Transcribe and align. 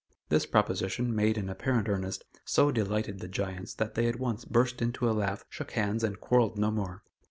This 0.29 0.47
proposition, 0.47 1.15
made 1.15 1.37
in 1.37 1.47
apparent 1.47 1.87
earnest, 1.87 2.25
so 2.43 2.71
delighted 2.71 3.19
the 3.19 3.27
giants 3.27 3.75
that 3.75 3.93
they 3.93 4.07
at 4.07 4.19
once 4.19 4.45
burst 4.45 4.81
into 4.81 5.07
a 5.07 5.13
laugh, 5.13 5.45
shook 5.47 5.73
hands, 5.73 6.03
and 6.03 6.19
quarrelled 6.19 6.57
no 6.57 6.71
more. 6.71 7.03